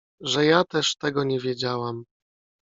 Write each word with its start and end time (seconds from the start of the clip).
—Że 0.31 0.45
ja 0.45 0.63
też 0.63 0.95
tego 0.97 1.23
nie 1.23 1.39
wiedziałam! 1.39 2.03